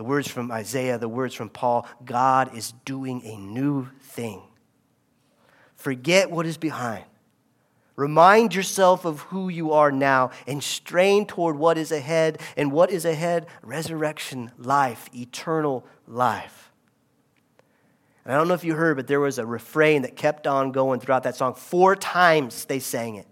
The 0.00 0.04
words 0.04 0.28
from 0.28 0.50
Isaiah, 0.50 0.96
the 0.96 1.10
words 1.10 1.34
from 1.34 1.50
Paul 1.50 1.86
God 2.06 2.56
is 2.56 2.72
doing 2.86 3.20
a 3.22 3.36
new 3.36 3.86
thing. 4.00 4.40
Forget 5.76 6.30
what 6.30 6.46
is 6.46 6.56
behind. 6.56 7.04
Remind 7.96 8.54
yourself 8.54 9.04
of 9.04 9.20
who 9.20 9.50
you 9.50 9.72
are 9.72 9.92
now 9.92 10.30
and 10.46 10.64
strain 10.64 11.26
toward 11.26 11.56
what 11.56 11.76
is 11.76 11.92
ahead. 11.92 12.40
And 12.56 12.72
what 12.72 12.90
is 12.90 13.04
ahead? 13.04 13.46
Resurrection, 13.60 14.52
life, 14.56 15.10
eternal 15.14 15.84
life. 16.08 16.72
And 18.24 18.32
I 18.32 18.38
don't 18.38 18.48
know 18.48 18.54
if 18.54 18.64
you 18.64 18.76
heard, 18.76 18.96
but 18.96 19.06
there 19.06 19.20
was 19.20 19.38
a 19.38 19.44
refrain 19.44 20.00
that 20.00 20.16
kept 20.16 20.46
on 20.46 20.72
going 20.72 21.00
throughout 21.00 21.24
that 21.24 21.36
song. 21.36 21.52
Four 21.52 21.94
times 21.94 22.64
they 22.64 22.78
sang 22.78 23.16
it. 23.16 23.26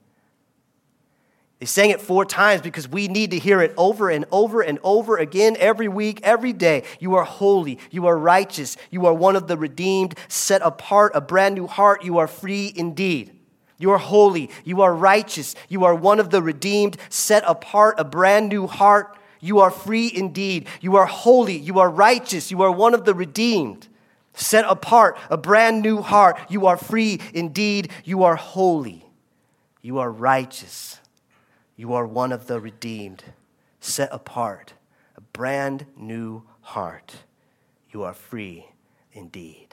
They 1.58 1.66
sang 1.66 1.90
it 1.90 2.00
four 2.00 2.24
times 2.24 2.62
because 2.62 2.88
we 2.88 3.08
need 3.08 3.32
to 3.32 3.38
hear 3.38 3.60
it 3.60 3.74
over 3.76 4.10
and 4.10 4.24
over 4.30 4.60
and 4.60 4.78
over 4.84 5.16
again 5.16 5.56
every 5.58 5.88
week, 5.88 6.20
every 6.22 6.52
day. 6.52 6.84
You 7.00 7.16
are 7.16 7.24
holy. 7.24 7.80
You 7.90 8.06
are 8.06 8.16
righteous. 8.16 8.76
You 8.90 9.06
are 9.06 9.14
one 9.14 9.34
of 9.34 9.48
the 9.48 9.56
redeemed, 9.56 10.16
set 10.28 10.62
apart, 10.62 11.12
a 11.16 11.20
brand 11.20 11.56
new 11.56 11.66
heart. 11.66 12.04
You 12.04 12.18
are 12.18 12.28
free 12.28 12.72
indeed. 12.76 13.32
You 13.76 13.90
are 13.90 13.98
holy. 13.98 14.50
You 14.64 14.82
are 14.82 14.94
righteous. 14.94 15.56
You 15.68 15.84
are 15.84 15.94
one 15.96 16.20
of 16.20 16.30
the 16.30 16.42
redeemed, 16.42 16.96
set 17.08 17.42
apart, 17.44 17.96
a 17.98 18.04
brand 18.04 18.50
new 18.50 18.68
heart. 18.68 19.16
You 19.40 19.58
are 19.58 19.70
free 19.70 20.10
indeed. 20.12 20.68
You 20.80 20.96
are 20.96 21.06
holy. 21.06 21.56
You 21.56 21.80
are 21.80 21.90
righteous. 21.90 22.52
You 22.52 22.62
are 22.62 22.72
one 22.72 22.94
of 22.94 23.04
the 23.04 23.14
redeemed, 23.14 23.88
set 24.32 24.64
apart, 24.68 25.18
a 25.28 25.36
brand 25.36 25.82
new 25.82 26.02
heart. 26.02 26.38
You 26.48 26.66
are 26.66 26.76
free 26.76 27.20
indeed. 27.34 27.90
You 28.04 28.22
are 28.22 28.36
holy. 28.36 29.04
You 29.82 29.98
are 29.98 30.10
righteous. 30.10 30.98
You 31.78 31.94
are 31.94 32.08
one 32.08 32.32
of 32.32 32.48
the 32.48 32.58
redeemed, 32.58 33.22
set 33.78 34.08
apart, 34.10 34.72
a 35.16 35.20
brand 35.20 35.86
new 35.96 36.42
heart. 36.60 37.18
You 37.92 38.02
are 38.02 38.14
free 38.14 38.72
indeed. 39.12 39.67